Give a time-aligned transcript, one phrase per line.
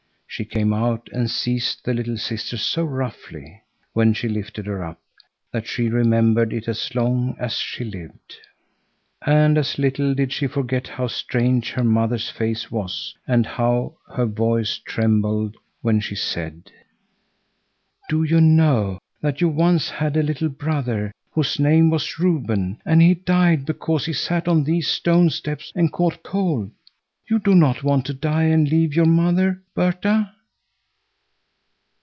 [0.33, 4.97] She came out and seized the little sister so roughly, when she lifted her up,
[5.51, 8.35] that she remembered it as long as she lived.
[9.25, 14.25] And as little did she forget how strange her mother's face was and how her
[14.25, 16.71] voice trembled, when she said:
[18.07, 23.01] "Do you know that you once had a little brother, whose name was Reuben, and
[23.01, 26.71] he died because he sat on these stone steps and caught cold?
[27.29, 30.33] You do not want to die and leave your mother, Berta?"